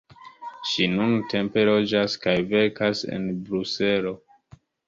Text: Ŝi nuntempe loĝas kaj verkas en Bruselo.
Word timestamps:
Ŝi 0.69 0.87
nuntempe 0.93 1.67
loĝas 1.71 2.17
kaj 2.25 2.35
verkas 2.55 3.07
en 3.19 3.31
Bruselo. 3.51 4.19